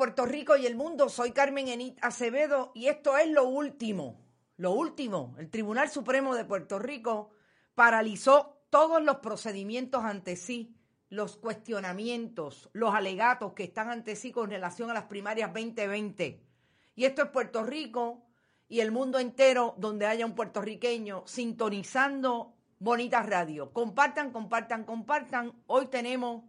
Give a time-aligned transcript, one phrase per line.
[0.00, 1.10] Puerto Rico y el mundo.
[1.10, 4.18] Soy Carmen Enit Acevedo y esto es lo último.
[4.56, 5.34] Lo último.
[5.36, 7.32] El Tribunal Supremo de Puerto Rico
[7.74, 10.74] paralizó todos los procedimientos ante sí,
[11.10, 16.46] los cuestionamientos, los alegatos que están ante sí con relación a las primarias 2020.
[16.94, 18.22] Y esto es Puerto Rico
[18.68, 23.70] y el mundo entero donde haya un puertorriqueño sintonizando Bonitas Radio.
[23.74, 25.52] Compartan, compartan, compartan.
[25.66, 26.42] Hoy tenemos,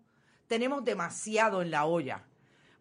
[0.47, 2.25] tenemos demasiado en la olla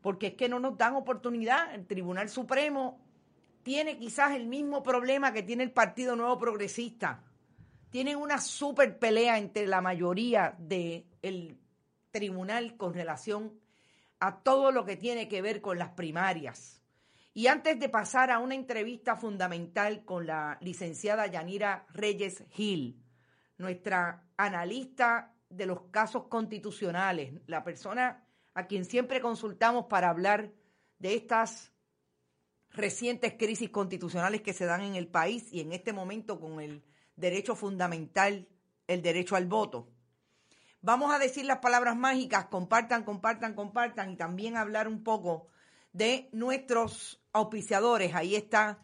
[0.00, 1.74] porque es que no nos dan oportunidad.
[1.74, 3.00] El Tribunal Supremo
[3.62, 7.22] tiene quizás el mismo problema que tiene el Partido Nuevo Progresista.
[7.90, 11.58] Tienen una super pelea entre la mayoría del
[12.10, 13.60] tribunal con relación
[14.20, 16.82] a todo lo que tiene que ver con las primarias.
[17.32, 23.00] Y antes de pasar a una entrevista fundamental con la licenciada Yanira Reyes Gil,
[23.56, 28.24] nuestra analista de los casos constitucionales, la persona
[28.54, 30.52] a quien siempre consultamos para hablar
[30.98, 31.72] de estas
[32.70, 36.84] recientes crisis constitucionales que se dan en el país y en este momento con el
[37.16, 38.48] derecho fundamental,
[38.86, 39.88] el derecho al voto.
[40.82, 45.48] Vamos a decir las palabras mágicas, compartan, compartan, compartan y también hablar un poco
[45.92, 48.14] de nuestros auspiciadores.
[48.14, 48.82] Ahí está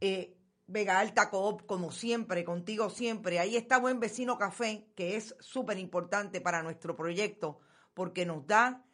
[0.00, 3.38] eh, Vega Alta Coop, como siempre, contigo siempre.
[3.38, 7.60] Ahí está Buen Vecino Café, que es súper importante para nuestro proyecto
[7.94, 8.84] porque nos da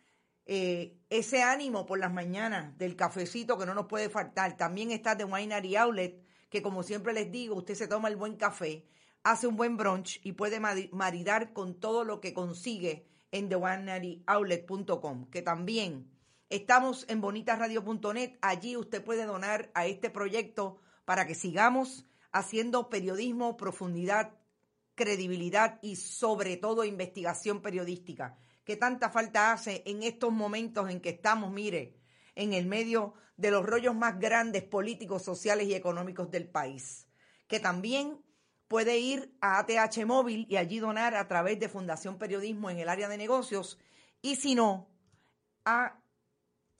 [0.44, 4.56] eh, ese ánimo por las mañanas del cafecito que no nos puede faltar.
[4.56, 8.36] También está The Winery Outlet, que como siempre les digo, usted se toma el buen
[8.36, 8.84] café,
[9.22, 15.42] hace un buen brunch y puede maridar con todo lo que consigue en thewineryoutlet.com, que
[15.42, 16.10] también
[16.50, 18.38] estamos en bonitasradio.net.
[18.42, 24.34] Allí usted puede donar a este proyecto para que sigamos haciendo periodismo, profundidad,
[24.94, 31.10] credibilidad y sobre todo investigación periodística que tanta falta hace en estos momentos en que
[31.10, 32.00] estamos, mire,
[32.34, 37.08] en el medio de los rollos más grandes políticos, sociales y económicos del país.
[37.48, 38.22] Que también
[38.68, 42.88] puede ir a ATH Móvil y allí donar a través de Fundación Periodismo en el
[42.88, 43.78] área de negocios
[44.22, 44.88] y si no,
[45.64, 46.00] a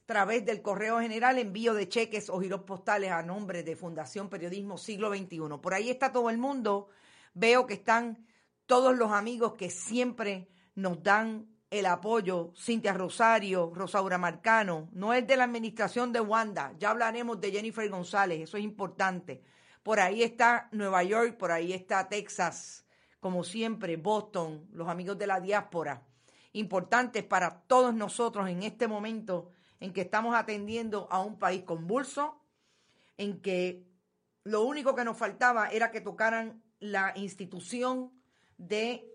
[0.07, 4.79] través del correo general envío de cheques o giros postales a nombre de Fundación Periodismo
[4.79, 5.59] Siglo XXI.
[5.61, 6.89] Por ahí está todo el mundo.
[7.35, 8.27] Veo que están
[8.67, 15.27] todos los amigos que siempre nos dan el apoyo, Cintia Rosario, Rosaura Marcano, no es
[15.27, 19.43] de la administración de Wanda, ya hablaremos de Jennifer González, eso es importante.
[19.83, 22.85] Por ahí está Nueva York, por ahí está Texas,
[23.21, 26.03] como siempre, Boston, los amigos de la diáspora,
[26.53, 32.39] importantes para todos nosotros en este momento en que estamos atendiendo a un país convulso,
[33.17, 33.83] en que
[34.45, 38.13] lo único que nos faltaba era que tocaran la institución
[38.59, 39.09] de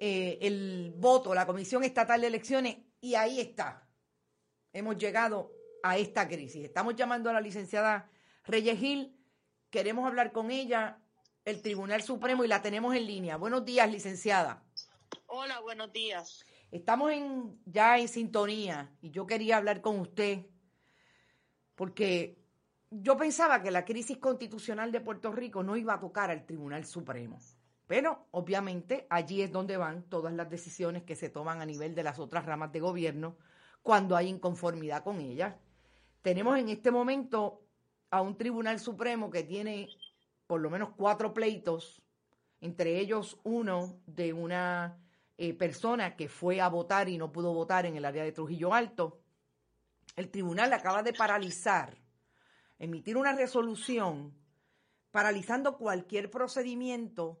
[0.00, 3.88] eh, el voto, la Comisión Estatal de Elecciones, y ahí está.
[4.72, 5.52] Hemos llegado
[5.82, 6.64] a esta crisis.
[6.64, 8.10] Estamos llamando a la licenciada
[8.44, 9.16] Reyes Gil,
[9.70, 10.98] queremos hablar con ella,
[11.44, 13.36] el Tribunal Supremo, y la tenemos en línea.
[13.36, 14.62] Buenos días, licenciada.
[15.26, 16.44] Hola, buenos días.
[16.70, 20.46] Estamos en, ya en sintonía y yo quería hablar con usted
[21.74, 22.38] porque
[22.90, 26.84] yo pensaba que la crisis constitucional de Puerto Rico no iba a tocar al Tribunal
[26.84, 27.38] Supremo.
[27.86, 32.02] Pero obviamente allí es donde van todas las decisiones que se toman a nivel de
[32.02, 33.36] las otras ramas de gobierno
[33.82, 35.54] cuando hay inconformidad con ellas.
[36.22, 37.62] Tenemos en este momento
[38.10, 39.88] a un Tribunal Supremo que tiene
[40.48, 42.02] por lo menos cuatro pleitos,
[42.60, 44.98] entre ellos uno de una
[45.38, 48.74] eh, persona que fue a votar y no pudo votar en el área de Trujillo
[48.74, 49.20] Alto.
[50.16, 51.96] El tribunal acaba de paralizar,
[52.78, 54.34] emitir una resolución
[55.12, 57.40] paralizando cualquier procedimiento